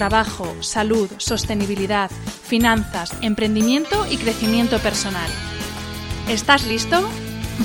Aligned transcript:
trabajo, 0.00 0.62
salud, 0.62 1.10
sostenibilidad, 1.18 2.10
finanzas, 2.10 3.14
emprendimiento 3.20 4.06
y 4.10 4.16
crecimiento 4.16 4.78
personal. 4.78 5.30
¿Estás 6.26 6.66
listo? 6.66 7.06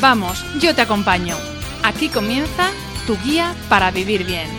Vamos, 0.01 0.43
yo 0.59 0.75
te 0.75 0.81
acompaño. 0.81 1.33
Aquí 1.81 2.09
comienza 2.09 2.71
tu 3.07 3.15
guía 3.23 3.55
para 3.69 3.89
vivir 3.89 4.25
bien. 4.25 4.49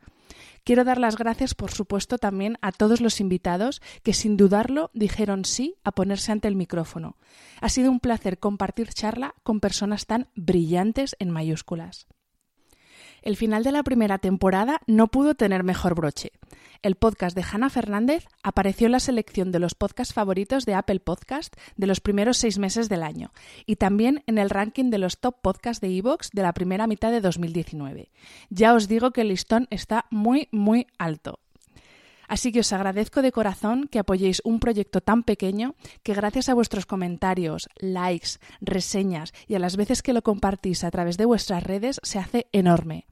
Quiero 0.63 0.83
dar 0.83 0.99
las 0.99 1.17
gracias, 1.17 1.55
por 1.55 1.71
supuesto, 1.71 2.19
también 2.19 2.59
a 2.61 2.71
todos 2.71 3.01
los 3.01 3.19
invitados 3.19 3.81
que, 4.03 4.13
sin 4.13 4.37
dudarlo, 4.37 4.91
dijeron 4.93 5.43
sí 5.43 5.77
a 5.83 5.91
ponerse 5.91 6.31
ante 6.31 6.47
el 6.47 6.55
micrófono. 6.55 7.17
Ha 7.61 7.69
sido 7.69 7.89
un 7.89 7.99
placer 7.99 8.37
compartir 8.37 8.89
charla 8.89 9.33
con 9.41 9.59
personas 9.59 10.05
tan 10.05 10.27
brillantes 10.35 11.15
en 11.17 11.31
mayúsculas. 11.31 12.05
El 13.21 13.37
final 13.37 13.63
de 13.63 13.71
la 13.71 13.83
primera 13.83 14.17
temporada 14.17 14.81
no 14.87 15.07
pudo 15.07 15.35
tener 15.35 15.63
mejor 15.63 15.95
broche. 15.95 16.31
El 16.81 16.95
podcast 16.95 17.35
de 17.35 17.43
Hanna 17.43 17.69
Fernández 17.69 18.25
apareció 18.41 18.85
en 18.85 18.93
la 18.93 19.01
selección 19.01 19.51
de 19.51 19.59
los 19.59 19.75
podcasts 19.75 20.13
favoritos 20.13 20.65
de 20.65 20.75
Apple 20.75 21.01
Podcast 21.01 21.55
de 21.75 21.87
los 21.87 21.99
primeros 21.99 22.37
seis 22.37 22.57
meses 22.57 22.87
del 22.87 23.03
año 23.03 23.33
y 23.65 23.75
también 23.75 24.23
en 24.27 24.37
el 24.37 24.49
ranking 24.49 24.89
de 24.89 24.97
los 24.97 25.19
top 25.19 25.41
podcasts 25.41 25.81
de 25.81 25.95
Evox 25.97 26.29
de 26.31 26.41
la 26.41 26.53
primera 26.53 26.87
mitad 26.87 27.11
de 27.11 27.19
2019. 27.19 28.11
Ya 28.49 28.73
os 28.73 28.87
digo 28.87 29.11
que 29.11 29.21
el 29.21 29.27
listón 29.27 29.67
está 29.71 30.05
muy, 30.09 30.47
muy 30.51 30.87
alto. 30.97 31.39
Así 32.29 32.53
que 32.53 32.61
os 32.61 32.71
agradezco 32.71 33.21
de 33.21 33.33
corazón 33.33 33.89
que 33.89 33.99
apoyéis 33.99 34.41
un 34.45 34.61
proyecto 34.61 35.01
tan 35.01 35.23
pequeño 35.23 35.73
que 36.03 36.13
gracias 36.13 36.47
a 36.47 36.53
vuestros 36.53 36.85
comentarios, 36.85 37.67
likes, 37.81 38.37
reseñas 38.61 39.33
y 39.47 39.55
a 39.55 39.59
las 39.59 39.75
veces 39.75 40.01
que 40.01 40.13
lo 40.13 40.21
compartís 40.21 40.83
a 40.83 40.91
través 40.91 41.17
de 41.17 41.25
vuestras 41.25 41.63
redes 41.63 41.99
se 42.03 42.19
hace 42.19 42.47
enorme. 42.53 43.07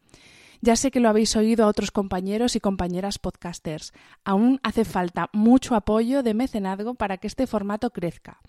Ya 0.62 0.76
sé 0.76 0.92
que 0.92 1.00
lo 1.00 1.10
habéis 1.10 1.36
oído 1.36 1.66
a 1.66 1.68
otros 1.68 1.92
compañeros 1.92 2.56
y 2.56 2.60
compañeras 2.60 3.20
podcasters. 3.20 3.94
Aún 4.24 4.60
hace 4.64 4.86
falta 4.86 5.30
mucho 5.34 5.76
apoyo 5.76 6.24
de 6.24 6.34
mecenazgo 6.34 6.96
para 6.96 7.18
que 7.18 7.28
este 7.28 7.48
formato 7.48 7.92
crezca. 7.92 8.40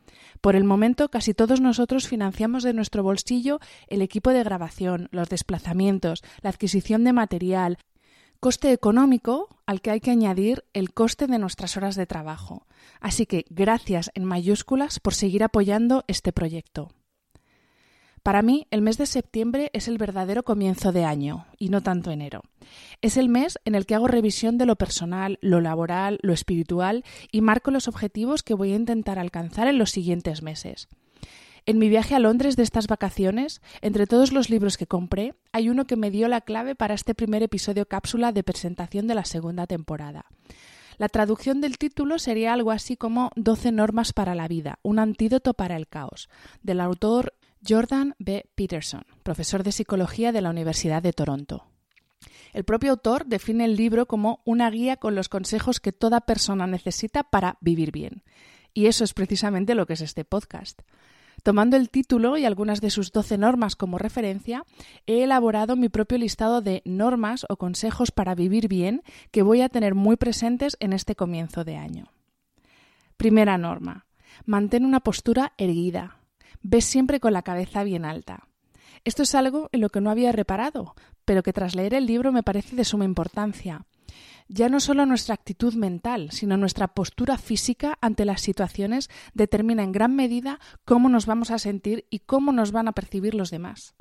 Por 0.41 0.57
el 0.57 0.65
momento, 0.65 1.11
casi 1.11 1.34
todos 1.34 1.61
nosotros 1.61 2.09
financiamos 2.09 2.62
de 2.62 2.73
nuestro 2.73 3.03
bolsillo 3.03 3.61
el 3.89 4.03
equipo 4.03 4.31
de 4.31 4.43
grabación, 4.43 5.09
los 5.12 5.28
desplazamientos, 5.28 6.23
la 6.41 6.51
adquisición 6.51 7.05
de 7.05 7.12
material, 7.12 7.78
coste 8.41 8.72
económico 8.72 9.49
al 9.66 9.81
que 9.81 9.91
hay 9.91 10.00
que 10.00 10.10
añadir 10.10 10.65
el 10.72 10.93
coste 10.93 11.26
de 11.26 11.38
nuestras 11.38 11.76
horas 11.76 11.97
de 11.97 12.06
trabajo. 12.06 12.66
Así 13.00 13.26
que 13.26 13.44
gracias 13.50 14.10
en 14.15 14.25
mayúsculas 14.25 15.00
por 15.00 15.15
seguir 15.15 15.43
apoyando 15.43 16.04
este 16.06 16.32
proyecto. 16.32 16.91
Para 18.22 18.43
mí, 18.43 18.66
el 18.71 18.82
mes 18.82 18.98
de 18.98 19.06
septiembre 19.06 19.71
es 19.72 19.88
el 19.88 19.97
verdadero 19.97 20.43
comienzo 20.43 20.93
de 20.93 21.04
año, 21.04 21.47
y 21.59 21.71
no 21.71 21.82
tanto 21.82 22.10
enero. 22.10 22.43
Es 23.00 23.16
el 23.16 23.28
mes 23.28 23.59
en 23.65 23.75
el 23.75 23.87
que 23.87 23.94
hago 23.94 24.06
revisión 24.06 24.59
de 24.59 24.66
lo 24.66 24.77
personal, 24.77 25.38
lo 25.41 25.60
laboral, 25.60 26.19
lo 26.22 26.32
espiritual 26.32 27.04
y 27.32 27.41
marco 27.41 27.71
los 27.71 27.88
objetivos 27.88 28.43
que 28.43 28.54
voy 28.54 28.72
a 28.72 28.77
intentar 28.77 29.19
alcanzar 29.19 29.66
en 29.69 29.78
los 29.78 29.91
siguientes 29.91 30.43
meses. 30.43 30.88
En 31.69 31.79
mi 31.79 31.91
viaje 31.91 32.15
a 32.15 32.19
Londres 32.19 32.56
de 32.56 32.62
estas 32.62 32.87
vacaciones, 32.87 33.61
entre 33.83 34.06
todos 34.06 34.33
los 34.33 34.49
libros 34.49 34.79
que 34.79 34.87
compré, 34.87 35.34
hay 35.53 35.69
uno 35.69 35.87
que 35.87 35.97
me 35.97 36.11
dio 36.11 36.27
la 36.27 36.41
clave 36.41 36.75
para 36.75 36.95
este 36.95 37.15
primer 37.15 37.43
episodio 37.43 37.87
cápsula 37.87 38.33
de 38.33 38.43
presentación 38.43 39.06
de 39.06 39.15
la 39.15 39.27
segunda 39.27 39.67
temporada. 39.67 40.25
La 40.97 41.11
traducción 41.11 41.61
del 41.61 41.77
título 41.77 42.19
sería 42.19 42.55
algo 42.55 42.71
así 42.71 42.97
como 42.97 43.33
12 43.37 43.71
normas 43.73 44.15
para 44.15 44.34
la 44.34 44.49
vida, 44.49 44.78
un 44.81 44.99
antídoto 44.99 45.53
para 45.53 45.77
el 45.77 45.89
caos, 45.89 46.31
del 46.62 46.81
autor 46.81 47.34
Jordan 47.69 48.15
B. 48.19 48.47
Peterson, 48.55 49.05
profesor 49.23 49.62
de 49.62 49.73
psicología 49.73 50.33
de 50.33 50.41
la 50.41 50.49
Universidad 50.49 51.03
de 51.03 51.12
Toronto. 51.12 51.67
El 52.55 52.65
propio 52.65 52.93
autor 52.93 53.27
define 53.27 53.67
el 53.67 53.77
libro 53.77 54.07
como 54.07 54.41
una 54.47 54.71
guía 54.71 54.97
con 54.97 55.15
los 55.15 55.28
consejos 55.28 55.81
que 55.81 55.93
toda 55.93 56.23
persona 56.23 56.67
necesita 56.67 57.25
para 57.25 57.59
vivir 57.61 57.93
bien. 57.93 58.23
Y 58.73 58.87
eso 58.87 59.05
es 59.05 59.12
precisamente 59.12 59.75
lo 59.75 59.84
que 59.84 59.93
es 59.93 60.01
este 60.01 60.25
podcast. 60.25 60.81
Tomando 61.43 61.76
el 61.76 61.91
título 61.91 62.37
y 62.37 62.44
algunas 62.44 62.81
de 62.81 62.91
sus 62.91 63.12
doce 63.12 63.38
normas 63.38 63.76
como 63.76 63.99
referencia, 63.99 64.65
he 65.06 65.22
elaborado 65.22 65.76
mi 65.76 65.88
propio 65.88 66.19
listado 66.19 66.60
de 66.60 66.82
normas 66.84 67.47
o 67.49 67.56
consejos 67.56 68.10
para 68.10 68.34
vivir 68.34 68.69
bien 68.69 69.03
que 69.31 69.43
voy 69.43 69.62
a 69.62 69.69
tener 69.69 69.94
muy 69.94 70.16
presentes 70.16 70.77
en 70.81 70.93
este 70.93 71.15
comienzo 71.15 71.65
de 71.65 71.77
año. 71.77 72.12
Primera 73.16 73.59
norma. 73.59 74.06
Mantén 74.44 74.84
una 74.84 75.00
postura 75.00 75.53
erguida, 75.59 76.19
ves 76.62 76.84
siempre 76.84 77.19
con 77.21 77.32
la 77.32 77.43
cabeza 77.43 77.82
bien 77.82 78.04
alta. 78.04 78.48
Esto 79.04 79.22
es 79.22 79.34
algo 79.34 79.69
en 79.72 79.81
lo 79.81 79.91
que 79.91 80.00
no 80.00 80.10
había 80.10 80.32
reparado, 80.32 80.94
pero 81.25 81.43
que 81.43 81.53
tras 81.53 81.75
leer 81.75 81.94
el 81.94 82.06
libro 82.06 82.32
me 82.32 82.43
parece 82.43 82.77
de 82.77 82.84
suma 82.84 83.04
importancia. 83.04 83.86
Ya 84.49 84.69
no 84.69 84.81
solo 84.81 85.05
nuestra 85.05 85.34
actitud 85.34 85.75
mental, 85.75 86.31
sino 86.31 86.57
nuestra 86.57 86.89
postura 86.89 87.37
física 87.37 87.99
ante 88.01 88.25
las 88.25 88.41
situaciones 88.41 89.10
determina 89.34 89.83
en 89.83 89.93
gran 89.93 90.16
medida 90.16 90.59
cómo 90.84 91.09
nos 91.09 91.27
vamos 91.27 91.51
a 91.51 91.59
sentir 91.59 92.07
y 92.10 92.21
cómo 92.21 92.53
nos 92.53 92.72
van 92.72 92.89
a 92.89 92.93
percibir 92.93 93.34
los 93.34 93.51
demás. 93.51 93.95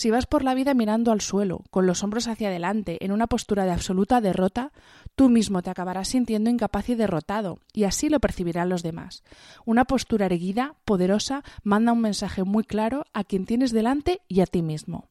Si 0.00 0.10
vas 0.10 0.26
por 0.26 0.44
la 0.44 0.54
vida 0.54 0.72
mirando 0.72 1.12
al 1.12 1.20
suelo, 1.20 1.62
con 1.70 1.86
los 1.86 2.02
hombros 2.02 2.26
hacia 2.26 2.48
adelante, 2.48 3.04
en 3.04 3.12
una 3.12 3.26
postura 3.26 3.64
de 3.64 3.72
absoluta 3.72 4.22
derrota, 4.22 4.72
tú 5.14 5.28
mismo 5.28 5.60
te 5.60 5.68
acabarás 5.68 6.08
sintiendo 6.08 6.48
incapaz 6.48 6.88
y 6.88 6.94
derrotado, 6.94 7.58
y 7.74 7.84
así 7.84 8.08
lo 8.08 8.18
percibirán 8.18 8.70
los 8.70 8.82
demás. 8.82 9.24
Una 9.66 9.84
postura 9.84 10.24
erguida, 10.26 10.76
poderosa, 10.86 11.42
manda 11.64 11.92
un 11.92 12.00
mensaje 12.00 12.44
muy 12.44 12.64
claro 12.64 13.04
a 13.12 13.24
quien 13.24 13.44
tienes 13.44 13.72
delante 13.72 14.22
y 14.26 14.40
a 14.40 14.46
ti 14.46 14.62
mismo. 14.62 15.10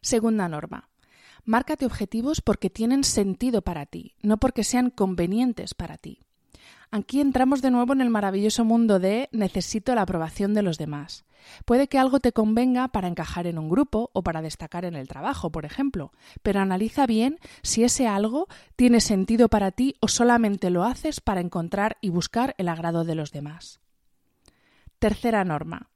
Segunda 0.00 0.48
norma. 0.48 0.88
Márcate 1.44 1.84
objetivos 1.84 2.40
porque 2.40 2.70
tienen 2.70 3.04
sentido 3.04 3.62
para 3.62 3.86
ti, 3.86 4.14
no 4.22 4.38
porque 4.38 4.64
sean 4.64 4.90
convenientes 4.90 5.74
para 5.74 5.98
ti. 5.98 6.20
Aquí 6.90 7.20
entramos 7.20 7.60
de 7.60 7.70
nuevo 7.70 7.92
en 7.92 8.00
el 8.00 8.08
maravilloso 8.08 8.64
mundo 8.64 8.98
de 8.98 9.28
necesito 9.32 9.94
la 9.94 10.02
aprobación 10.02 10.54
de 10.54 10.62
los 10.62 10.78
demás. 10.78 11.24
Puede 11.64 11.88
que 11.88 11.98
algo 11.98 12.20
te 12.20 12.32
convenga 12.32 12.88
para 12.88 13.08
encajar 13.08 13.46
en 13.46 13.58
un 13.58 13.68
grupo 13.68 14.10
o 14.12 14.22
para 14.22 14.42
destacar 14.42 14.84
en 14.84 14.94
el 14.94 15.08
trabajo, 15.08 15.50
por 15.50 15.64
ejemplo, 15.64 16.12
pero 16.42 16.60
analiza 16.60 17.06
bien 17.06 17.38
si 17.62 17.84
ese 17.84 18.06
algo 18.06 18.46
tiene 18.76 19.00
sentido 19.00 19.48
para 19.48 19.72
ti 19.72 19.96
o 20.00 20.08
solamente 20.08 20.70
lo 20.70 20.84
haces 20.84 21.20
para 21.20 21.40
encontrar 21.40 21.98
y 22.00 22.10
buscar 22.10 22.54
el 22.58 22.68
agrado 22.68 23.04
de 23.04 23.14
los 23.14 23.32
demás. 23.32 23.80
Tercera 24.98 25.44
norma. 25.44 25.90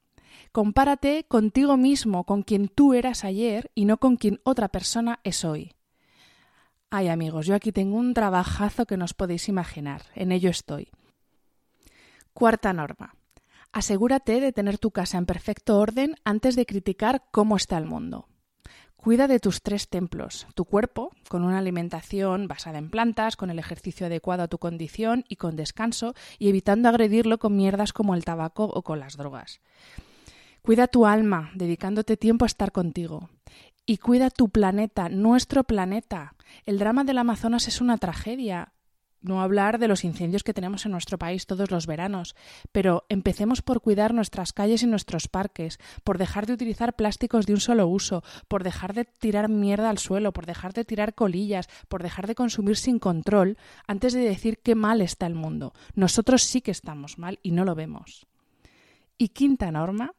Compárate 0.53 1.25
contigo 1.29 1.77
mismo, 1.77 2.25
con 2.25 2.43
quien 2.43 2.69
tú 2.69 2.95
eras 2.95 3.25
ayer 3.25 3.71
y 3.75 3.85
no 3.85 3.99
con 3.99 4.17
quien 4.17 4.41
otra 4.45 4.69
persona 4.69 5.21
es 5.25 5.45
hoy. 5.45 5.75
Ay 6.91 7.09
amigos, 7.09 7.47
yo 7.47 7.55
aquí 7.55 7.71
tengo 7.71 7.97
un 7.97 8.15
trabajazo 8.15 8.87
que 8.87 8.97
no 8.97 9.05
os 9.05 9.15
podéis 9.15 9.49
imaginar, 9.49 10.03
en 10.15 10.33
ello 10.33 10.49
estoy. 10.49 10.91
Cuarta 12.33 12.73
norma. 12.73 13.15
Asegúrate 13.73 14.41
de 14.41 14.53
tener 14.53 14.79
tu 14.79 14.91
casa 14.91 15.19
en 15.19 15.27
perfecto 15.27 15.79
orden 15.79 16.17
antes 16.25 16.57
de 16.57 16.65
criticar 16.65 17.25
cómo 17.31 17.57
está 17.57 17.77
el 17.77 17.85
mundo. 17.85 18.29
Cuida 18.97 19.29
de 19.29 19.39
tus 19.39 19.63
tres 19.63 19.89
templos, 19.89 20.47
tu 20.55 20.65
cuerpo, 20.65 21.13
con 21.29 21.45
una 21.45 21.59
alimentación 21.59 22.49
basada 22.49 22.79
en 22.79 22.91
plantas, 22.91 23.37
con 23.37 23.49
el 23.49 23.59
ejercicio 23.59 24.07
adecuado 24.07 24.43
a 24.43 24.49
tu 24.49 24.59
condición 24.59 25.25
y 25.29 25.37
con 25.37 25.55
descanso, 25.55 26.15
y 26.39 26.49
evitando 26.49 26.89
agredirlo 26.89 27.39
con 27.39 27.57
mierdas 27.57 27.93
como 27.93 28.15
el 28.15 28.25
tabaco 28.25 28.65
o 28.65 28.83
con 28.83 28.99
las 28.99 29.17
drogas. 29.17 29.61
Cuida 30.69 30.87
tu 30.87 31.07
alma, 31.07 31.51
dedicándote 31.55 32.19
tiempo 32.19 32.45
a 32.45 32.47
estar 32.47 32.73
contigo. 32.73 33.31
Y 33.87 33.97
cuida 33.97 34.29
tu 34.29 34.51
planeta, 34.51 35.09
nuestro 35.09 35.65
planeta. 35.65 36.35
El 36.67 36.79
drama 36.79 37.05
del 37.05 37.17
Amazonas 37.17 37.69
es 37.69 37.81
una 37.81 37.97
tragedia 37.97 38.75
no 39.23 39.41
hablar 39.41 39.79
de 39.79 39.89
los 39.89 40.05
incendios 40.05 40.43
que 40.43 40.53
tenemos 40.53 40.85
en 40.85 40.93
nuestro 40.93 41.17
país 41.17 41.47
todos 41.47 41.71
los 41.71 41.87
veranos, 41.87 42.37
pero 42.71 43.07
empecemos 43.09 43.63
por 43.63 43.81
cuidar 43.81 44.13
nuestras 44.13 44.53
calles 44.53 44.83
y 44.83 44.87
nuestros 44.87 45.27
parques, 45.27 45.79
por 46.05 46.19
dejar 46.19 46.45
de 46.45 46.53
utilizar 46.53 46.97
plásticos 46.97 47.47
de 47.47 47.55
un 47.55 47.61
solo 47.61 47.89
uso, 47.89 48.23
por 48.47 48.63
dejar 48.63 48.93
de 48.93 49.07
tirar 49.07 49.49
mierda 49.49 49.89
al 49.89 49.97
suelo, 49.97 50.35
por 50.35 50.45
dejar 50.45 50.75
de 50.75 50.85
tirar 50.85 51.15
colillas, 51.15 51.67
por 51.89 52.03
dejar 52.03 52.27
de 52.27 52.35
consumir 52.35 52.77
sin 52.77 52.99
control, 52.99 53.57
antes 53.87 54.13
de 54.13 54.21
decir 54.21 54.59
qué 54.59 54.75
mal 54.75 55.01
está 55.01 55.27
el 55.27 55.35
mundo. 55.35 55.73
Nosotros 55.95 56.43
sí 56.43 56.61
que 56.61 56.73
estamos 56.73 57.17
mal 57.17 57.39
y 57.43 57.53
no 57.53 57.65
lo 57.65 57.75
vemos. 57.75 58.27
Y 59.17 59.31
quinta 59.31 59.73
norma, 59.73 60.13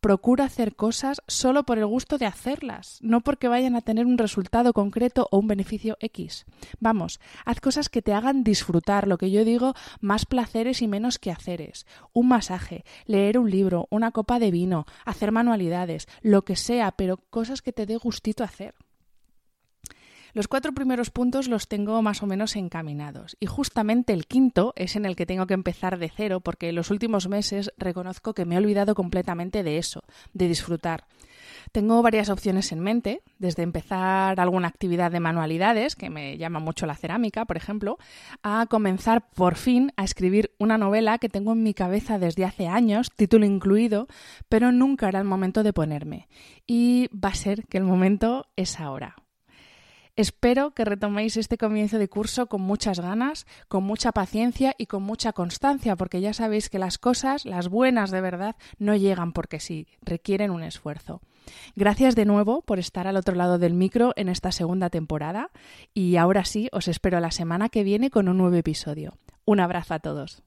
Procura 0.00 0.44
hacer 0.44 0.76
cosas 0.76 1.22
solo 1.26 1.64
por 1.64 1.78
el 1.78 1.86
gusto 1.86 2.18
de 2.18 2.26
hacerlas, 2.26 2.98
no 3.02 3.20
porque 3.20 3.48
vayan 3.48 3.74
a 3.74 3.80
tener 3.80 4.06
un 4.06 4.18
resultado 4.18 4.72
concreto 4.72 5.28
o 5.30 5.38
un 5.38 5.48
beneficio 5.48 5.96
X. 6.00 6.46
Vamos, 6.78 7.20
haz 7.44 7.60
cosas 7.60 7.88
que 7.88 8.02
te 8.02 8.12
hagan 8.12 8.44
disfrutar, 8.44 9.08
lo 9.08 9.18
que 9.18 9.30
yo 9.30 9.44
digo, 9.44 9.74
más 10.00 10.24
placeres 10.24 10.82
y 10.82 10.88
menos 10.88 11.18
que 11.18 11.30
haceres. 11.30 11.86
Un 12.12 12.28
masaje, 12.28 12.84
leer 13.06 13.38
un 13.38 13.50
libro, 13.50 13.88
una 13.90 14.12
copa 14.12 14.38
de 14.38 14.50
vino, 14.50 14.86
hacer 15.04 15.32
manualidades, 15.32 16.06
lo 16.22 16.44
que 16.44 16.56
sea, 16.56 16.92
pero 16.92 17.16
cosas 17.30 17.62
que 17.62 17.72
te 17.72 17.86
dé 17.86 17.96
gustito 17.96 18.44
hacer. 18.44 18.74
Los 20.38 20.46
cuatro 20.46 20.72
primeros 20.72 21.10
puntos 21.10 21.48
los 21.48 21.66
tengo 21.66 22.00
más 22.00 22.22
o 22.22 22.26
menos 22.28 22.54
encaminados 22.54 23.36
y 23.40 23.46
justamente 23.46 24.12
el 24.12 24.28
quinto 24.28 24.72
es 24.76 24.94
en 24.94 25.04
el 25.04 25.16
que 25.16 25.26
tengo 25.26 25.48
que 25.48 25.54
empezar 25.54 25.98
de 25.98 26.12
cero 26.16 26.38
porque 26.38 26.68
en 26.68 26.76
los 26.76 26.92
últimos 26.92 27.26
meses 27.26 27.72
reconozco 27.76 28.34
que 28.34 28.44
me 28.44 28.54
he 28.54 28.58
olvidado 28.58 28.94
completamente 28.94 29.64
de 29.64 29.78
eso, 29.78 30.04
de 30.34 30.46
disfrutar. 30.46 31.06
Tengo 31.72 32.00
varias 32.02 32.28
opciones 32.28 32.70
en 32.70 32.78
mente, 32.78 33.20
desde 33.40 33.64
empezar 33.64 34.38
alguna 34.38 34.68
actividad 34.68 35.10
de 35.10 35.18
manualidades, 35.18 35.96
que 35.96 36.08
me 36.08 36.38
llama 36.38 36.60
mucho 36.60 36.86
la 36.86 36.94
cerámica, 36.94 37.44
por 37.44 37.56
ejemplo, 37.56 37.98
a 38.44 38.66
comenzar 38.70 39.28
por 39.30 39.56
fin 39.56 39.90
a 39.96 40.04
escribir 40.04 40.52
una 40.60 40.78
novela 40.78 41.18
que 41.18 41.28
tengo 41.28 41.50
en 41.50 41.64
mi 41.64 41.74
cabeza 41.74 42.20
desde 42.20 42.44
hace 42.44 42.68
años, 42.68 43.10
título 43.16 43.44
incluido, 43.44 44.06
pero 44.48 44.70
nunca 44.70 45.08
era 45.08 45.18
el 45.18 45.24
momento 45.24 45.64
de 45.64 45.72
ponerme. 45.72 46.28
Y 46.64 47.08
va 47.08 47.30
a 47.30 47.34
ser 47.34 47.66
que 47.66 47.78
el 47.78 47.84
momento 47.84 48.46
es 48.54 48.78
ahora. 48.78 49.16
Espero 50.18 50.72
que 50.74 50.84
retoméis 50.84 51.36
este 51.36 51.58
comienzo 51.58 51.96
de 51.96 52.08
curso 52.08 52.48
con 52.48 52.60
muchas 52.60 52.98
ganas, 52.98 53.46
con 53.68 53.84
mucha 53.84 54.10
paciencia 54.10 54.74
y 54.76 54.86
con 54.86 55.04
mucha 55.04 55.32
constancia, 55.32 55.94
porque 55.94 56.20
ya 56.20 56.32
sabéis 56.32 56.68
que 56.68 56.80
las 56.80 56.98
cosas, 56.98 57.44
las 57.44 57.68
buenas 57.68 58.10
de 58.10 58.20
verdad, 58.20 58.56
no 58.80 58.96
llegan 58.96 59.32
porque 59.32 59.60
sí, 59.60 59.86
requieren 60.02 60.50
un 60.50 60.64
esfuerzo. 60.64 61.20
Gracias 61.76 62.16
de 62.16 62.24
nuevo 62.24 62.62
por 62.62 62.80
estar 62.80 63.06
al 63.06 63.16
otro 63.16 63.36
lado 63.36 63.58
del 63.58 63.74
micro 63.74 64.12
en 64.16 64.28
esta 64.28 64.50
segunda 64.50 64.90
temporada 64.90 65.52
y 65.94 66.16
ahora 66.16 66.44
sí 66.44 66.68
os 66.72 66.88
espero 66.88 67.20
la 67.20 67.30
semana 67.30 67.68
que 67.68 67.84
viene 67.84 68.10
con 68.10 68.28
un 68.28 68.38
nuevo 68.38 68.56
episodio. 68.56 69.16
Un 69.44 69.60
abrazo 69.60 69.94
a 69.94 70.00
todos. 70.00 70.42